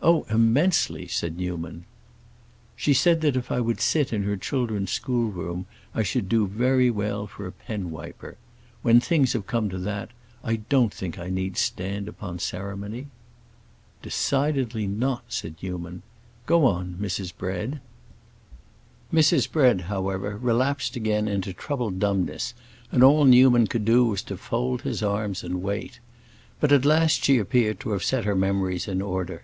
[0.00, 1.84] "Oh, immensely," said Newman.
[2.76, 6.88] "She said that if I would sit in her children's schoolroom I should do very
[6.88, 8.36] well for a penwiper!
[8.82, 10.10] When things have come to that
[10.44, 13.08] I don't think I need stand upon ceremony."
[14.00, 16.02] "Decidedly not," said Newman.
[16.46, 17.36] "Go on, Mrs.
[17.36, 17.80] Bread."
[19.12, 19.50] Mrs.
[19.50, 22.54] Bread, however, relapsed again into troubled dumbness,
[22.92, 25.98] and all Newman could do was to fold his arms and wait.
[26.60, 29.42] But at last she appeared to have set her memories in order.